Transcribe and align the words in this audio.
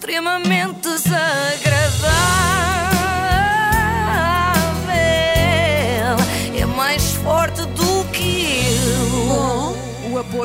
extremamente 0.00 0.88
desagradável. 0.88 2.49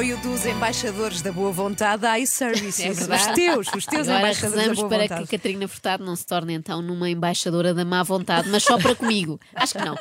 Apoio 0.05 0.17
dos 0.17 0.45
embaixadores 0.45 1.21
da 1.23 1.31
boa 1.31 1.51
vontade 1.51 2.05
à 2.05 2.19
iServices. 2.19 2.75
É 2.85 2.93
verdade. 2.93 3.29
Os 3.29 3.35
teus, 3.35 3.67
os 3.75 3.85
teus 3.87 4.07
Agora 4.07 4.19
embaixadores 4.19 4.67
da 4.67 4.73
boa 4.75 4.87
para 4.89 5.01
vontade. 5.01 5.27
que 5.27 5.37
Catarina 5.37 5.67
Furtado 5.67 6.05
não 6.05 6.15
se 6.15 6.25
torne 6.25 6.53
então 6.53 6.81
numa 6.81 7.09
embaixadora 7.09 7.73
da 7.73 7.83
má 7.83 8.03
vontade, 8.03 8.47
mas 8.49 8.63
só 8.63 8.77
para 8.77 8.93
comigo. 8.95 9.39
Acho 9.55 9.73
que 9.73 9.83
não. 9.83 9.95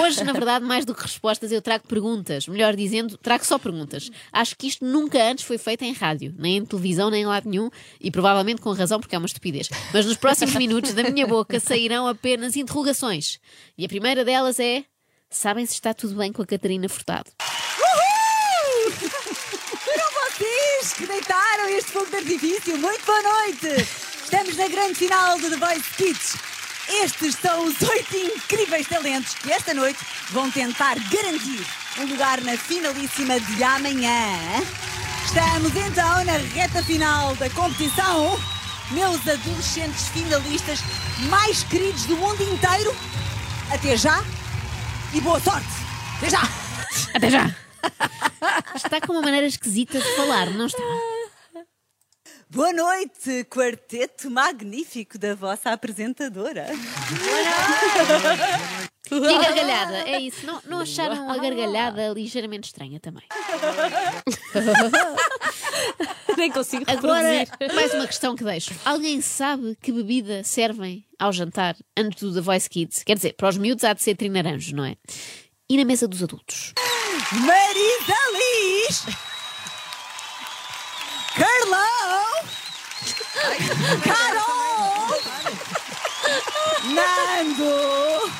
Hoje, 0.00 0.24
na 0.24 0.32
verdade, 0.32 0.64
mais 0.64 0.86
do 0.86 0.94
que 0.94 1.02
respostas, 1.02 1.52
eu 1.52 1.60
trago 1.60 1.86
perguntas. 1.86 2.48
Melhor 2.48 2.74
dizendo, 2.74 3.18
trago 3.18 3.44
só 3.44 3.58
perguntas. 3.58 4.10
Acho 4.32 4.56
que 4.56 4.66
isto 4.66 4.84
nunca 4.84 5.22
antes 5.22 5.44
foi 5.44 5.58
feito 5.58 5.82
em 5.84 5.92
rádio, 5.92 6.34
nem 6.38 6.58
em 6.58 6.64
televisão, 6.64 7.10
nem 7.10 7.22
em 7.22 7.26
lado 7.26 7.48
nenhum, 7.48 7.68
e 8.00 8.10
provavelmente 8.10 8.62
com 8.62 8.72
razão, 8.72 8.98
porque 8.98 9.14
é 9.14 9.18
uma 9.18 9.26
estupidez. 9.26 9.68
Mas 9.92 10.06
nos 10.06 10.16
próximos 10.16 10.54
minutos 10.54 10.94
da 10.94 11.02
minha 11.02 11.26
boca 11.26 11.60
sairão 11.60 12.06
apenas 12.06 12.56
interrogações. 12.56 13.38
E 13.76 13.84
a 13.84 13.88
primeira 13.88 14.24
delas 14.24 14.58
é: 14.58 14.84
sabem 15.28 15.66
se 15.66 15.74
está 15.74 15.92
tudo 15.92 16.14
bem 16.14 16.32
com 16.32 16.40
a 16.40 16.46
Catarina 16.46 16.88
Furtado? 16.88 17.30
Foram 19.00 20.10
vocês 20.12 20.89
que 21.00 21.06
deitaram 21.06 21.66
este 21.70 21.92
fogo 21.92 22.10
de 22.10 22.16
artifício. 22.16 22.76
Muito 22.76 23.06
boa 23.06 23.22
noite. 23.22 23.88
Estamos 24.22 24.54
na 24.54 24.68
grande 24.68 24.96
final 24.96 25.38
do 25.38 25.48
The 25.48 25.56
Voice 25.56 25.90
Kids. 25.96 26.36
Estes 27.02 27.36
são 27.36 27.64
os 27.64 27.80
oito 27.80 28.16
incríveis 28.16 28.86
talentos 28.86 29.32
que 29.34 29.50
esta 29.50 29.72
noite 29.72 29.98
vão 30.28 30.50
tentar 30.50 30.96
garantir 31.10 31.66
um 31.98 32.04
lugar 32.04 32.42
na 32.42 32.54
finalíssima 32.54 33.40
de 33.40 33.64
amanhã. 33.64 34.62
Estamos 35.24 35.74
então 35.74 36.24
na 36.24 36.36
reta 36.54 36.82
final 36.82 37.34
da 37.36 37.48
competição. 37.48 38.38
Meus 38.90 39.26
adolescentes 39.26 40.08
finalistas 40.08 40.80
mais 41.30 41.62
queridos 41.62 42.04
do 42.04 42.16
mundo 42.16 42.42
inteiro. 42.42 42.94
Até 43.72 43.96
já 43.96 44.22
e 45.14 45.20
boa 45.22 45.40
sorte. 45.40 45.66
Até 46.18 46.28
já. 46.28 46.42
Até 47.14 47.30
já! 47.30 47.69
Está 48.74 49.00
com 49.00 49.12
uma 49.12 49.22
maneira 49.22 49.46
esquisita 49.46 49.98
de 49.98 50.16
falar, 50.16 50.50
não 50.50 50.66
está? 50.66 50.82
Boa 52.48 52.72
noite, 52.72 53.44
quarteto 53.44 54.28
magnífico 54.30 55.16
da 55.18 55.34
vossa 55.36 55.70
apresentadora. 55.70 56.66
E 59.10 59.34
a 59.34 59.38
gargalhada, 59.42 59.96
é 60.08 60.20
isso. 60.20 60.44
Não, 60.46 60.60
não 60.66 60.80
acharam 60.80 61.30
a 61.30 61.36
gargalhada 61.38 62.08
ligeiramente 62.08 62.68
estranha 62.68 62.98
também? 63.00 63.24
Nem 66.36 66.50
consigo 66.50 66.84
Agora, 66.86 67.28
reproduzir. 67.30 67.74
mais 67.74 67.94
uma 67.94 68.06
questão 68.06 68.34
que 68.34 68.44
deixo. 68.44 68.72
Alguém 68.84 69.20
sabe 69.20 69.76
que 69.80 69.92
bebida 69.92 70.42
servem 70.42 71.04
ao 71.18 71.32
jantar 71.32 71.76
antes 71.96 72.22
do 72.22 72.34
The 72.34 72.40
Voice 72.40 72.68
Kids? 72.68 73.02
Quer 73.04 73.14
dizer, 73.16 73.34
para 73.34 73.48
os 73.48 73.58
miúdos 73.58 73.84
há 73.84 73.92
de 73.92 74.02
ser 74.02 74.14
trinaranjo, 74.16 74.74
não 74.74 74.84
é? 74.84 74.96
E 75.68 75.76
na 75.76 75.84
mesa 75.84 76.08
dos 76.08 76.22
adultos? 76.22 76.72
Marisa 77.32 78.16
Liz! 78.32 79.06
Carlão! 81.36 82.44
Carol! 84.02 85.20
Nando! 86.92 88.32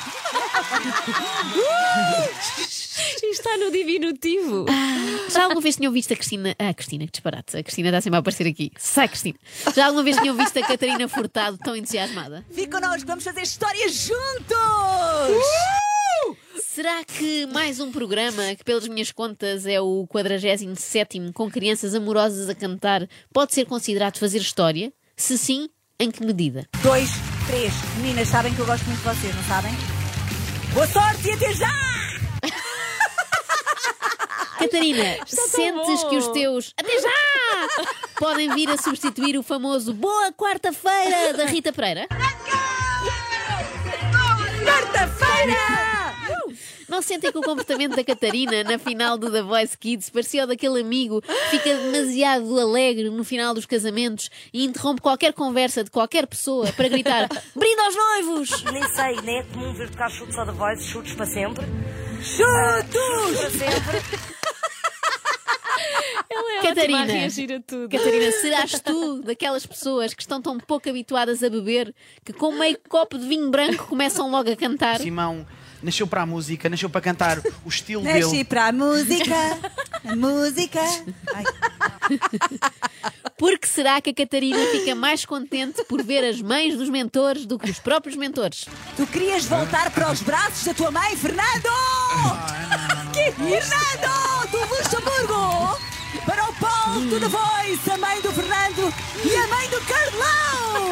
Está 3.23 3.57
no 3.57 3.71
diminutivo. 3.71 4.65
Já 5.29 5.43
alguma 5.43 5.61
vez 5.61 5.77
tinham 5.77 5.93
visto 5.93 6.11
a 6.11 6.17
Cristina. 6.17 6.53
Ah, 6.59 6.73
Cristina, 6.73 7.05
que 7.05 7.11
disparate. 7.13 7.55
A 7.55 7.63
Cristina 7.63 7.87
está 7.87 8.01
sempre 8.01 8.17
a 8.17 8.19
aparecer 8.19 8.45
aqui. 8.45 8.73
Sai, 8.77 9.07
Cristina. 9.07 9.39
Já 9.73 9.85
alguma 9.85 10.03
vez 10.03 10.17
tinham 10.17 10.35
visto 10.35 10.57
a 10.59 10.67
Catarina 10.67 11.07
Furtado 11.07 11.57
tão 11.57 11.77
entusiasmada? 11.77 12.45
Fique 12.51 12.67
connosco, 12.67 13.07
vamos 13.07 13.23
fazer 13.23 13.41
história 13.41 13.87
juntos! 13.87 14.51
Será 16.73 17.03
que 17.03 17.45
mais 17.47 17.81
um 17.81 17.91
programa, 17.91 18.55
que 18.55 18.63
pelas 18.63 18.87
minhas 18.87 19.11
contas 19.11 19.65
é 19.65 19.81
o 19.81 20.07
47 20.07 21.33
com 21.33 21.51
crianças 21.51 21.93
amorosas 21.93 22.47
a 22.47 22.55
cantar, 22.55 23.09
pode 23.33 23.53
ser 23.53 23.65
considerado 23.65 24.17
fazer 24.17 24.37
história? 24.37 24.93
Se 25.17 25.37
sim, 25.37 25.67
em 25.99 26.09
que 26.09 26.25
medida? 26.25 26.65
Dois, 26.81 27.09
três. 27.45 27.73
Meninas, 27.97 28.29
sabem 28.29 28.55
que 28.55 28.61
eu 28.61 28.65
gosto 28.65 28.85
muito 28.85 28.99
de 28.99 29.03
vocês, 29.03 29.35
não 29.35 29.43
sabem? 29.43 29.73
Boa 30.73 30.87
sorte 30.87 31.27
e 31.27 31.31
até 31.33 31.53
já! 31.53 31.67
Catarina, 34.57 35.17
sentes 35.25 36.05
que 36.05 36.15
os 36.15 36.29
teus 36.29 36.73
até 36.77 37.01
já 37.01 37.09
podem 38.17 38.49
vir 38.55 38.69
a 38.69 38.77
substituir 38.77 39.37
o 39.37 39.43
famoso 39.43 39.93
Boa 39.93 40.31
Quarta-feira 40.31 41.33
da 41.33 41.47
Rita 41.47 41.73
Pereira? 41.73 42.07
Quarta-feira! 44.63 46.00
Não 46.91 47.01
sentem 47.01 47.31
que 47.31 47.37
o 47.37 47.41
comportamento 47.41 47.95
da 47.95 48.03
Catarina 48.03 48.65
na 48.65 48.77
final 48.77 49.17
do 49.17 49.31
The 49.31 49.41
Voice 49.41 49.77
Kids 49.77 50.09
parecia 50.09 50.45
daquele 50.45 50.81
amigo 50.81 51.21
que 51.21 51.49
fica 51.51 51.73
demasiado 51.77 52.59
alegre 52.59 53.09
no 53.09 53.23
final 53.23 53.53
dos 53.53 53.65
casamentos 53.65 54.29
e 54.53 54.65
interrompe 54.65 54.99
qualquer 54.99 55.31
conversa 55.31 55.85
de 55.85 55.89
qualquer 55.89 56.27
pessoa 56.27 56.69
para 56.73 56.89
gritar 56.89 57.29
Brinde 57.55 57.79
aos 57.79 57.95
noivos! 57.95 58.63
Nem 58.73 58.83
sei, 58.89 59.21
nem 59.21 59.39
é 59.39 59.43
comum 59.43 59.73
ver 59.73 59.89
tocar 59.89 60.11
chutes 60.11 60.37
ao 60.37 60.45
The 60.45 60.51
Voice, 60.51 60.83
chutes 60.83 61.13
para 61.13 61.27
sempre. 61.27 61.65
Chutos! 62.21 63.39
Para 63.39 63.49
sempre. 63.51 64.40
Ela 66.33 66.59
é 66.59 66.61
Catarina. 66.61 66.99
ótima 67.01 67.13
a 67.13 67.17
reagir 67.17 67.53
a 67.53 67.59
tudo. 67.61 67.89
Catarina, 67.89 68.31
serás 68.31 68.79
tu 68.79 69.21
daquelas 69.21 69.65
pessoas 69.65 70.13
que 70.13 70.21
estão 70.21 70.41
tão 70.41 70.57
pouco 70.57 70.89
habituadas 70.89 71.43
a 71.43 71.49
beber 71.49 71.93
que 72.23 72.31
com 72.31 72.51
meio 72.53 72.77
copo 72.87 73.17
de 73.17 73.27
vinho 73.27 73.49
branco 73.49 73.85
começam 73.87 74.29
logo 74.31 74.49
a 74.51 74.55
cantar? 74.55 74.99
Simão 74.99 75.45
nasceu 75.83 76.05
para 76.05 76.21
a 76.21 76.25
música, 76.25 76.69
nasceu 76.69 76.89
para 76.89 77.01
cantar 77.01 77.39
o 77.65 77.69
estilo 77.69 78.03
Nasci 78.03 78.29
dele. 78.31 78.43
para 78.45 78.67
a 78.67 78.71
música, 78.71 79.35
a 80.05 80.15
música. 80.15 80.79
Ai, 81.33 81.43
Porque 83.37 83.65
será 83.67 83.99
que 83.99 84.11
a 84.11 84.13
Catarina 84.13 84.59
fica 84.67 84.93
mais 84.93 85.25
contente 85.25 85.83
por 85.85 86.03
ver 86.03 86.23
as 86.23 86.39
mães 86.41 86.77
dos 86.77 86.87
mentores 86.89 87.45
do 87.47 87.57
que 87.57 87.71
os 87.71 87.79
próprios 87.79 88.15
mentores? 88.15 88.65
tu 88.95 89.07
querias 89.07 89.45
voltar 89.45 89.89
para 89.91 90.11
os 90.11 90.21
braços 90.21 90.63
da 90.65 90.73
tua 90.75 90.91
mãe, 90.91 91.15
Fernando? 91.17 91.69
que 93.11 93.31
Fernando 93.31 94.51
do 94.51 94.57
Luxemburgo! 94.75 95.90
Para 96.91 96.99
o 96.99 97.07
Paulo 97.07 97.09
do 97.09 97.19
The 97.21 97.27
Voice, 97.29 97.89
a 97.89 97.97
mãe 97.97 98.21
do 98.21 98.31
Fernando 98.33 98.93
e 99.23 99.35
a 99.35 99.47
mãe 99.47 99.69
do 99.69 99.79
Carlão! 99.81 100.91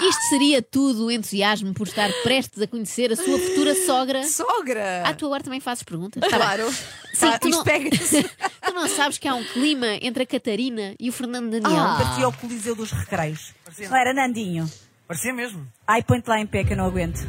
Isto 0.00 0.20
seria 0.30 0.60
tudo 0.60 1.06
o 1.06 1.10
entusiasmo 1.12 1.72
por 1.72 1.86
estar 1.86 2.10
prestes 2.24 2.60
a 2.60 2.66
conhecer 2.66 3.12
a 3.12 3.16
sua 3.16 3.38
futura 3.38 3.74
sogra? 3.86 4.24
Sogra! 4.24 5.02
Ah, 5.04 5.14
tu 5.14 5.26
agora 5.26 5.44
também 5.44 5.60
fazes 5.60 5.84
perguntas? 5.84 6.20
Tá 6.20 6.28
bem. 6.28 6.38
Claro. 6.38 6.72
Sim, 7.14 7.30
Tá, 7.30 7.38
tu 7.38 7.48
não-. 7.48 7.62
Tu 7.64 8.74
não 8.74 8.88
sabes 8.88 9.16
que 9.18 9.28
há 9.28 9.34
um 9.34 9.44
clima 9.44 9.86
entre 10.02 10.24
a 10.24 10.26
Catarina 10.26 10.94
e 10.98 11.08
o 11.08 11.12
Fernando 11.12 11.50
Daniel? 11.50 11.80
Ah. 11.80 11.98
Parecia 12.02 12.28
o 12.28 12.32
Coliseu 12.32 12.74
dos 12.74 12.90
Recreios. 12.90 13.52
Não 13.88 13.96
era 13.96 14.12
Nandinho? 14.12 14.68
Parecia 15.06 15.32
mesmo. 15.32 15.66
Ai, 15.86 16.02
põe-te 16.02 16.28
lá 16.28 16.38
em 16.40 16.46
pé 16.46 16.64
que 16.64 16.72
eu 16.72 16.76
não 16.76 16.86
aguento. 16.86 17.26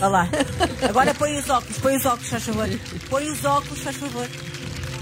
Olha 0.00 0.08
lá. 0.08 0.28
Agora 0.88 1.12
põe 1.12 1.36
os 1.38 1.50
óculos, 1.50 1.76
põe 1.78 1.96
os 1.96 2.06
óculos, 2.06 2.28
faz 2.28 2.44
favor. 2.44 2.68
Põe 3.10 3.30
os 3.30 3.44
óculos, 3.44 3.80
faz 3.80 3.96
favor. 3.96 4.26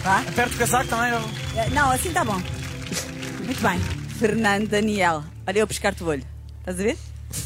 Vá? 0.08 0.20
Aperto 0.20 0.54
o 0.54 0.58
casaco 0.58 0.88
também. 0.88 1.10
eu- 1.10 1.30
Eh, 1.54 1.68
Não, 1.70 1.90
assim 1.90 2.08
está 2.08 2.24
bom. 2.24 2.40
Muito 3.44 3.60
bem. 3.60 3.78
Fernando 4.18 4.66
Daniel. 4.66 5.22
Olha 5.46 5.58
eu 5.58 5.64
a 5.64 5.66
pescar-te 5.66 6.02
o 6.02 6.06
olho. 6.06 6.24
Estás 6.60 6.80
a 6.80 6.82
ver? 6.82 6.96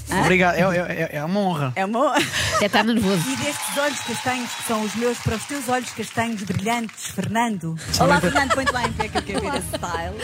Hã? 0.09 0.21
Obrigado, 0.21 0.55
é, 0.55 0.61
é- 0.79 1.11
é 1.17 1.25
uma 1.25 1.41
honra. 1.41 1.73
É 1.75 1.85
uma... 1.85 2.15
Até 2.55 2.67
está 2.67 2.85
nervoso. 2.85 3.29
E 3.29 3.35
destes 3.37 3.77
olhos 3.77 3.99
castanhos 3.99 4.49
que 4.53 4.63
são 4.63 4.81
os 4.85 4.95
meus, 4.95 5.19
para 5.19 5.35
os 5.35 5.45
teus 5.45 5.69
olhos 5.69 5.91
castanhos 5.91 6.41
brilhantes, 6.45 7.07
Fernando. 7.11 7.77
Olá, 7.99 8.21
Fernando, 8.21 8.55
põe-te 8.55 8.73
lá 8.73 8.85
em 8.87 8.93
pé 8.93 9.09
que 9.09 9.19
eu 9.19 9.23
quero 9.23 9.41
ver 9.41 9.55
esse 9.59 9.67
style. 9.77 10.17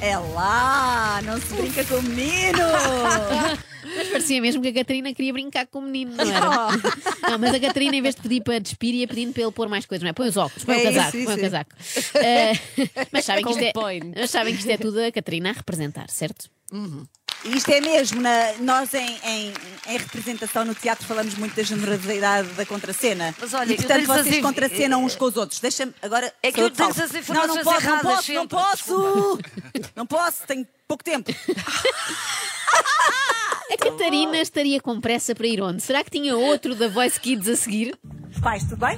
É 0.00 0.18
lá, 0.18 1.20
não 1.22 1.40
se 1.40 1.54
brinca 1.54 1.84
com 1.84 1.94
o 1.94 2.02
menino. 2.02 2.58
Parecia 4.14 4.40
mesmo 4.40 4.62
que 4.62 4.68
a 4.68 4.72
Catarina 4.74 5.12
queria 5.12 5.32
brincar 5.32 5.66
com 5.66 5.80
o 5.80 5.82
menino, 5.82 6.14
não 6.16 6.24
era? 6.24 6.68
Não, 7.30 7.38
mas 7.38 7.54
a 7.54 7.60
Catarina, 7.60 7.96
em 7.96 8.02
vez 8.02 8.14
de 8.14 8.22
pedir 8.22 8.42
para 8.42 8.58
despir, 8.60 8.94
ia 8.94 9.08
pedindo 9.08 9.32
para 9.32 9.42
ele 9.42 9.50
pôr 9.52 9.68
mais 9.68 9.84
coisas, 9.86 10.02
não 10.02 10.10
é? 10.10 10.12
Põe 10.12 10.28
os 10.28 10.36
óculos, 10.36 10.64
põe 10.64 10.74
É 10.74 10.78
o 10.78 10.82
isso, 10.82 10.92
casaco, 10.94 11.24
põe 11.24 11.34
o 11.34 11.40
casaco. 11.40 11.70
Eh, 12.14 12.52
mas, 13.10 13.24
sabem 13.24 13.44
que 13.44 13.50
isto 13.50 13.62
é, 13.64 13.72
mas 14.20 14.30
sabem 14.30 14.54
que 14.54 14.60
isto 14.60 14.70
é 14.70 14.76
tudo 14.78 15.00
a 15.02 15.10
Catarina 15.10 15.50
a 15.50 15.52
representar, 15.52 16.08
certo? 16.10 16.48
E 17.44 17.56
Isto 17.56 17.70
é 17.72 17.80
mesmo, 17.80 18.20
na- 18.22 18.52
nós 18.60 18.94
em, 18.94 19.18
em- 19.24 19.52
em 19.88 19.98
representação 19.98 20.64
no 20.64 20.74
teatro 20.74 21.06
falamos 21.06 21.34
muito 21.34 21.54
da 21.54 21.62
generosidade 21.62 22.48
da 22.50 22.64
contracena. 22.64 23.34
Mas 23.38 23.52
olha, 23.52 23.72
e 23.72 23.76
portanto 23.76 24.06
vocês 24.06 24.36
as- 24.36 24.40
contracenam 24.42 25.04
uns 25.04 25.14
com 25.16 25.24
os 25.26 25.36
outros. 25.36 25.60
Deixa-me 25.60 25.92
agora. 26.02 26.32
É 26.42 26.50
que 26.52 26.60
eu 26.60 26.70
tenho 26.70 26.88
as 26.90 26.96
Não, 26.96 27.04
informações 27.20 27.56
não 27.56 27.64
posso, 27.64 27.86
não 27.86 27.92
erradas 27.92 28.14
posso, 28.16 28.32
não 28.32 28.48
posso. 28.48 29.38
Não 29.96 30.06
posso, 30.06 30.46
tenho 30.46 30.66
pouco 30.88 31.02
tempo. 31.04 31.30
A 33.74 33.76
Catarina 33.76 34.38
estaria 34.38 34.80
com 34.80 34.98
pressa 35.00 35.34
para 35.34 35.48
ir 35.48 35.60
onde? 35.60 35.82
Será 35.82 36.04
que 36.04 36.10
tinha 36.10 36.36
outro 36.36 36.76
da 36.76 36.86
Voice 36.86 37.18
Kids 37.18 37.48
a 37.48 37.56
seguir? 37.56 37.98
Os 38.30 38.38
pais, 38.38 38.62
tudo 38.62 38.76
bem? 38.76 38.96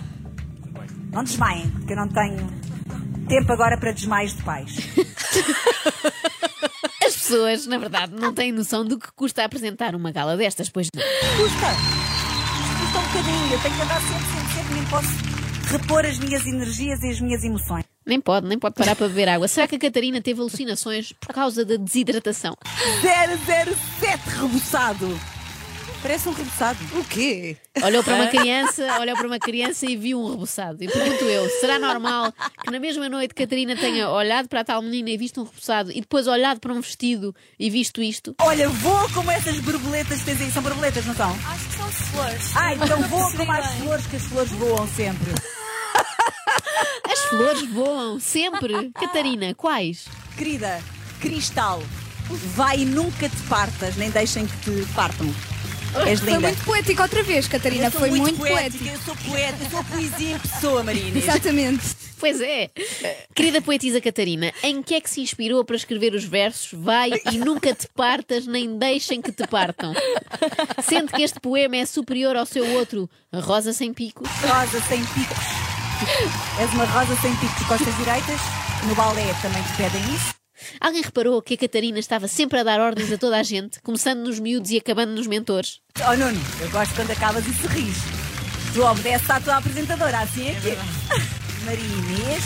Não 1.11 1.25
desmaiem, 1.25 1.71
porque 1.71 1.95
eu 1.95 1.97
não 1.97 2.09
tenho 2.09 2.47
tempo 3.27 3.51
agora 3.55 3.79
para 3.79 3.93
desmaios 3.93 4.37
de 4.37 4.43
pais. 4.43 4.77
As 7.03 7.17
pessoas, 7.17 7.67
na 7.67 7.79
verdade, 7.79 8.13
não 8.21 8.35
têm 8.35 8.53
noção 8.53 8.85
do 8.85 8.99
que 8.99 9.11
custa 9.13 9.45
apresentar 9.45 9.95
uma 9.95 10.13
gala 10.13 10.37
destas, 10.37 10.69
pois 10.69 10.89
não. 10.95 11.03
Custa. 11.03 11.69
Custa 12.79 12.99
um 12.99 13.03
bocadinho. 13.03 13.53
Eu 13.55 13.63
tenho 13.63 13.77
que 13.77 13.83
andar 13.83 14.01
sempre, 14.03 14.27
sempre, 14.27 14.53
sempre. 14.53 14.75
Nem 14.75 14.85
posso 14.91 15.09
repor 15.73 16.05
as 16.05 16.19
minhas 16.19 16.45
energias 16.45 17.03
e 17.03 17.09
as 17.09 17.19
minhas 17.23 17.43
emoções. 17.43 17.86
Nem 18.07 18.21
pode, 18.21 18.47
nem 18.47 18.57
pode 18.57 18.77
parar 18.77 18.95
para 18.95 19.09
beber 19.09 19.29
água. 19.29 19.49
Será 19.49 19.67
que 19.67 19.75
a 19.75 19.79
Catarina 19.81 20.23
teve 20.23 20.41
alucinações 20.41 21.13
por 21.13 21.35
causa 21.35 21.65
da 21.65 21.77
desidratação? 21.77 22.57
007 23.03 24.23
rebuçado. 24.41 25.21
Parece 26.01 26.29
um 26.29 26.33
rebuçado. 26.33 26.79
O 26.95 27.03
quê? 27.05 27.57
Olhou 27.83 28.05
para 28.05 28.15
uma 28.15 28.27
criança, 28.29 29.01
olhou 29.01 29.17
para 29.17 29.27
uma 29.27 29.41
criança 29.41 29.91
e 29.91 29.97
viu 29.97 30.21
um 30.21 30.31
reboçado. 30.31 30.85
E 30.85 30.87
pergunto 30.87 31.25
eu, 31.25 31.49
será 31.61 31.81
normal 31.81 32.33
que 32.63 32.71
na 32.71 32.79
mesma 32.79 33.09
noite 33.09 33.35
Catarina 33.35 33.75
tenha 33.75 34.09
olhado 34.09 34.49
para 34.49 34.61
a 34.61 34.65
tal 34.65 34.81
menina 34.83 35.11
e 35.11 35.17
visto 35.17 35.41
um 35.41 35.45
reboçado 35.45 35.91
e 35.91 36.01
depois 36.01 36.29
olhado 36.29 36.61
para 36.61 36.73
um 36.73 36.81
vestido 36.81 37.35
e 37.59 37.69
visto 37.69 38.01
isto? 38.01 38.37
Olha, 38.41 38.69
voa 38.69 39.11
como 39.13 39.33
essas 39.33 39.59
borboletas 39.59 40.21
que 40.21 40.27
tens 40.27 40.43
aí. 40.43 40.51
São 40.53 40.63
borboletas, 40.63 41.05
não 41.07 41.15
são? 41.17 41.31
Acho 41.31 41.67
que 41.67 41.75
são 41.75 41.91
flores. 41.91 42.57
Ah, 42.57 42.73
então 42.73 43.03
voa 43.03 43.33
como 43.33 43.51
as 43.51 43.75
flores, 43.75 44.07
que 44.07 44.17
as 44.17 44.23
flores 44.27 44.53
voam 44.53 44.87
sempre. 44.87 45.33
As 47.11 47.19
flores 47.31 47.69
voam 47.71 48.19
sempre. 48.21 48.91
Catarina, 48.93 49.55
quais? 49.55 50.07
Querida, 50.37 50.81
cristal, 51.21 51.83
vai 52.55 52.81
e 52.81 52.85
nunca 52.85 53.29
te 53.29 53.43
partas, 53.49 53.97
nem 53.97 54.11
deixem 54.11 54.47
que 54.47 54.57
te 54.59 54.87
partam. 54.95 55.27
És 56.07 56.21
Foi 56.21 56.29
linda. 56.33 56.49
muito 56.49 56.65
poético 56.65 57.01
outra 57.03 57.23
vez, 57.23 57.49
Catarina. 57.49 57.87
Eu 57.87 57.91
sou 57.91 58.01
Foi 58.01 58.11
muito, 58.11 58.37
poética, 58.37 58.61
poético. 58.61 58.85
eu 58.85 58.99
sou 59.01 59.17
poeta, 59.31 59.57
eu 59.65 59.71
sou 59.71 59.85
poesia 59.85 60.37
em 60.37 60.39
pessoa, 60.39 60.83
Marina. 60.83 61.17
Exatamente. 61.19 61.97
Pois 62.19 62.41
é. 62.41 62.71
Querida 63.35 63.61
poetisa 63.63 64.01
Catarina, 64.01 64.53
em 64.63 64.83
que 64.83 64.95
é 64.95 65.01
que 65.01 65.09
se 65.09 65.21
inspirou 65.21 65.63
para 65.65 65.77
escrever 65.77 66.15
os 66.15 66.25
versos 66.25 66.71
Vai 66.73 67.11
e 67.31 67.37
nunca 67.39 67.75
te 67.75 67.87
partas, 67.95 68.47
nem 68.47 68.79
deixem 68.79 69.21
que 69.21 69.31
te 69.33 69.47
partam? 69.47 69.95
Sendo 70.83 71.13
que 71.13 71.23
este 71.23 71.39
poema 71.41 71.77
é 71.77 71.85
superior 71.87 72.35
ao 72.37 72.47
seu 72.47 72.67
outro, 72.73 73.09
Rosa 73.33 73.73
Sem 73.73 73.93
Picos. 73.93 74.29
Rosa 74.43 74.81
sem 74.89 75.05
picos. 75.05 75.56
És 76.61 76.73
uma 76.75 76.85
rosa 76.85 77.17
sem 77.21 77.35
picos, 77.37 77.67
costas 77.67 77.97
direitas. 77.97 78.41
No 78.87 78.95
balé 78.95 79.35
também 79.43 79.63
te 79.63 79.77
pedem 79.77 80.15
isso. 80.15 80.35
Alguém 80.81 81.03
reparou 81.03 81.41
que 81.43 81.55
a 81.55 81.59
Catarina 81.59 81.99
estava 81.99 82.29
sempre 82.29 82.61
a 82.61 82.65
dar 82.65 82.81
ordens 82.81 83.13
a 83.13 83.19
toda 83.19 83.39
a 83.39 83.43
gente, 83.43 83.81
começando 83.83 84.21
nos 84.21 84.39
miúdos 84.39 84.71
e 84.71 84.79
acabando 84.79 85.13
nos 85.13 85.27
mentores? 85.27 85.81
Oh 86.01 86.17
Nuno, 86.17 86.41
eu 86.61 86.71
gosto 86.71 86.95
quando 86.95 87.11
acabas 87.11 87.47
e 87.47 87.55
sorris. 87.55 87.97
Tu 88.73 88.83
obedeces 88.83 89.29
à 89.31 89.41
tua 89.41 89.57
apresentadora, 89.57 90.21
assim 90.21 90.49
é 90.49 90.55
que 90.61 90.71
é. 90.71 90.79
Maria 91.65 91.85
Inês, 91.85 92.45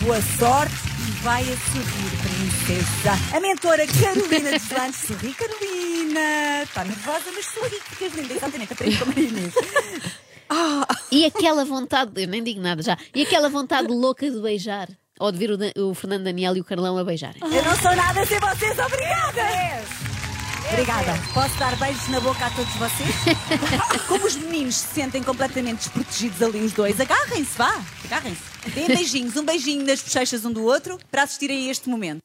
boa 0.00 0.20
sorte 0.38 0.74
e 1.08 1.10
vai 1.22 1.42
a 1.42 1.56
sorrir, 1.56 2.10
princesa. 2.22 3.36
A 3.36 3.40
mentora 3.40 3.86
Carolina 3.86 4.50
dos 4.50 4.70
Landes, 4.70 5.00
sorri 5.00 5.34
Carolina. 5.34 6.62
Está 6.62 6.84
nervosa, 6.84 7.24
mas 7.34 7.46
sorri, 7.46 7.80
que 7.80 7.96
ficas 7.96 8.14
linda. 8.14 8.34
Exatamente, 8.34 8.72
aprende 8.72 8.96
com 8.98 9.04
a 9.04 9.06
Maria 9.06 9.28
Inês. 9.28 9.54
E 11.10 11.24
aquela 11.24 11.64
vontade, 11.64 12.12
eu 12.22 12.28
nem 12.28 12.42
digo 12.42 12.60
nada 12.60 12.82
já, 12.82 12.96
e 13.14 13.22
aquela 13.22 13.48
vontade 13.48 13.88
louca 13.88 14.30
de 14.30 14.40
beijar. 14.40 14.88
Ou 15.18 15.32
de 15.32 15.38
ver 15.38 15.50
o, 15.50 15.56
Dan- 15.56 15.72
o 15.76 15.94
Fernando 15.94 16.24
Daniel 16.24 16.56
e 16.56 16.60
o 16.60 16.64
Carlão 16.64 16.96
a 16.96 17.02
beijarem. 17.02 17.40
Eu 17.42 17.64
não 17.64 17.76
sou 17.76 17.96
nada 17.96 18.24
sem 18.26 18.38
vocês, 18.38 18.78
obrigada! 18.78 19.42
Obrigada. 20.70 21.14
Posso 21.32 21.58
dar 21.58 21.74
beijos 21.76 22.08
na 22.08 22.20
boca 22.20 22.44
a 22.44 22.50
todos 22.50 22.72
vocês? 22.74 23.08
Como 24.06 24.26
os 24.26 24.36
meninos 24.36 24.74
se 24.76 24.94
sentem 24.94 25.22
completamente 25.22 25.78
desprotegidos 25.78 26.42
ali 26.42 26.60
os 26.60 26.72
dois, 26.72 27.00
agarrem-se, 27.00 27.56
vá, 27.56 27.80
agarrem-se. 28.04 28.42
Deem 28.74 28.86
beijinhos, 28.86 29.34
um 29.36 29.44
beijinho 29.44 29.86
nas 29.86 30.02
bochechas 30.02 30.44
um 30.44 30.52
do 30.52 30.62
outro 30.64 30.98
para 31.10 31.22
assistirem 31.22 31.68
a 31.68 31.70
este 31.70 31.88
momento. 31.88 32.18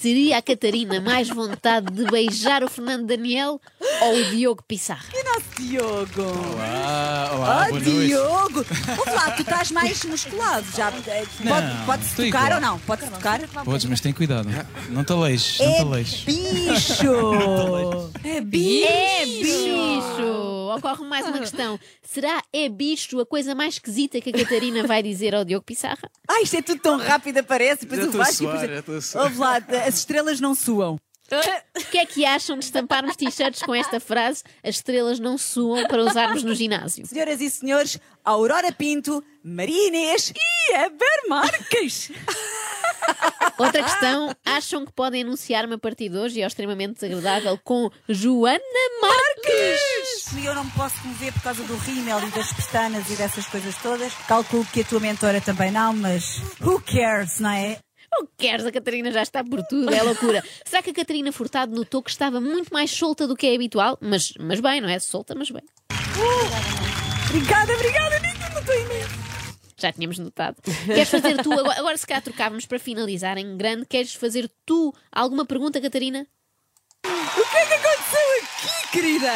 Teria 0.00 0.38
a 0.38 0.42
Catarina 0.42 1.00
mais 1.00 1.28
vontade 1.28 1.92
de 1.92 2.04
beijar 2.04 2.62
o 2.64 2.70
Fernando 2.70 3.06
Daniel 3.06 3.60
ou 4.02 4.14
o 4.16 4.24
Diogo 4.30 4.62
Pissarra? 4.66 5.04
E 5.14 5.22
nosso 5.24 5.44
Diogo? 5.58 6.22
Olá, 6.54 7.30
olá, 7.34 7.66
Oh, 7.66 7.70
boa. 7.70 7.80
Diogo! 7.80 8.58
Ouve 8.98 9.10
lá, 9.12 9.30
tu 9.32 9.42
estás 9.42 9.70
mais 9.70 10.04
musculado. 10.04 10.66
Já, 10.76 10.88
eh, 11.06 11.24
pode- 11.26 11.44
Não, 11.44 11.86
Pode-se 11.86 12.10
estou 12.10 12.24
tocar 12.26 12.44
igual. 12.46 12.54
ou 12.54 12.60
não? 12.60 12.78
Pode-se 12.80 13.10
tocar? 13.10 13.40
Podes, 13.64 13.84
mas 13.86 14.00
tem 14.00 14.12
cuidado. 14.12 14.48
Não 14.88 15.04
te 15.04 15.12
aleijes, 15.12 15.58
não 15.58 15.66
te 15.72 15.78
É 15.78 15.80
aleijes. 15.80 16.20
bicho! 16.24 17.04
É 18.24 18.40
bicho! 18.40 18.86
É 18.86 19.26
bicho! 19.26 20.70
Ocorre 20.76 21.04
mais 21.04 21.26
uma 21.26 21.38
questão. 21.38 21.78
Será 22.02 22.42
é 22.52 22.68
bicho 22.68 23.18
a 23.20 23.26
coisa 23.26 23.54
mais 23.54 23.74
esquisita 23.74 24.20
que 24.20 24.30
a 24.30 24.32
Catarina 24.32 24.86
vai 24.86 25.02
dizer 25.02 25.34
ao 25.34 25.44
Diogo 25.44 25.64
Pissarra? 25.64 26.08
Ai, 26.28 26.42
isto 26.42 26.56
é 26.56 26.62
tudo 26.62 26.80
tão 26.80 26.96
rápido, 26.98 27.38
aparece. 27.38 27.80
Depois 27.86 28.00
Já 28.00 28.06
o 28.06 28.08
estou 28.08 28.20
a 28.20 28.24
Vasco 28.24 28.34
e 28.34 28.46
suar, 28.46 28.52
depois- 28.60 28.70
já 28.74 28.80
estou 28.80 28.96
a 28.96 29.00
suar. 29.00 29.24
Ouve 29.24 29.38
lá, 29.38 29.56
as 29.86 29.94
estrelas 29.98 30.40
não 30.40 30.54
suam. 30.54 30.98
O 31.76 31.84
que 31.90 31.98
é 31.98 32.06
que 32.06 32.24
acham 32.24 32.58
de 32.58 32.64
estamparmos 32.64 33.16
t-shirts 33.16 33.62
com 33.62 33.74
esta 33.74 34.00
frase 34.00 34.42
As 34.62 34.76
estrelas 34.76 35.18
não 35.18 35.38
suam 35.38 35.86
para 35.86 36.02
usarmos 36.02 36.42
no 36.42 36.54
ginásio? 36.54 37.06
Senhoras 37.06 37.40
e 37.40 37.50
senhores, 37.50 37.98
Aurora 38.24 38.72
Pinto, 38.72 39.22
Maria 39.42 39.88
Inês 39.88 40.32
e 40.34 40.74
Eber 40.74 41.28
Marques. 41.28 42.10
Outra 43.58 43.82
questão, 43.82 44.34
acham 44.44 44.86
que 44.86 44.92
podem 44.92 45.22
anunciar-me 45.22 45.74
a 45.74 45.78
partir 45.78 46.08
de 46.08 46.18
hoje 46.18 46.38
e 46.38 46.42
é 46.42 46.46
extremamente 46.46 47.00
desagradável 47.00 47.58
com 47.62 47.90
Joana 48.08 48.60
Marques? 49.00 50.32
E 50.36 50.44
eu 50.44 50.54
não 50.54 50.64
me 50.64 50.70
posso 50.72 50.96
mover 51.06 51.32
por 51.32 51.42
causa 51.42 51.62
do 51.64 51.76
rímel 51.76 52.20
e 52.20 52.30
das 52.30 52.52
pestanas 52.52 53.08
e 53.10 53.16
dessas 53.16 53.46
coisas 53.46 53.74
todas. 53.82 54.12
Calculo 54.26 54.66
que 54.72 54.80
a 54.80 54.84
tua 54.84 55.00
mentora 55.00 55.40
também 55.40 55.70
não, 55.70 55.92
mas 55.92 56.40
who 56.60 56.80
cares, 56.80 57.40
não 57.40 57.50
é? 57.50 57.78
Não 58.20 58.28
queres, 58.36 58.66
a 58.66 58.72
Catarina 58.72 59.10
já 59.10 59.22
está 59.22 59.42
por 59.42 59.62
tudo, 59.62 59.90
é 59.94 60.02
loucura. 60.02 60.44
Será 60.62 60.82
que 60.82 60.90
a 60.90 60.94
Catarina 60.94 61.32
Furtado 61.32 61.74
notou 61.74 62.02
que 62.02 62.10
estava 62.10 62.38
muito 62.38 62.70
mais 62.70 62.90
solta 62.90 63.26
do 63.26 63.34
que 63.34 63.46
é 63.46 63.54
habitual? 63.54 63.96
Mas, 63.98 64.34
mas 64.38 64.60
bem, 64.60 64.78
não 64.82 64.90
é? 64.90 64.98
Solta, 64.98 65.34
mas 65.34 65.50
bem. 65.50 65.62
Obrigada, 67.30 67.72
obrigada, 67.72 68.18
Nico, 68.18 68.52
não 68.52 68.60
estou 68.60 68.74
imenso. 68.74 69.20
Já 69.78 69.90
tínhamos 69.90 70.18
notado. 70.18 70.56
Queres 70.84 71.08
fazer 71.08 71.42
tu, 71.42 71.50
agora, 71.50 71.78
agora 71.78 71.96
se 71.96 72.06
calhar 72.06 72.22
trocávamos 72.22 72.66
para 72.66 72.78
finalizar 72.78 73.38
em 73.38 73.56
grande, 73.56 73.86
queres 73.86 74.12
fazer 74.12 74.50
tu 74.66 74.94
alguma 75.10 75.46
pergunta, 75.46 75.80
Catarina? 75.80 76.26
O 77.06 77.50
que 77.50 77.56
é 77.56 77.66
que 77.66 77.72
aconteceu 77.72 78.20
aqui, 78.42 78.90
querida? 78.92 79.30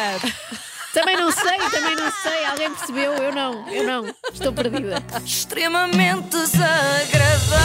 Também 0.93 1.17
não 1.17 1.29
sei, 1.29 1.57
também 1.71 1.93
não 1.93 2.09
sei. 2.09 2.45
Alguém 2.45 2.73
percebeu? 2.73 3.13
Eu 3.15 3.33
não, 3.33 3.69
eu 3.69 3.83
não. 3.83 4.15
Estou 4.31 4.53
perdida. 4.53 5.03
extremamente 5.25 6.29
desagradável. 6.29 7.64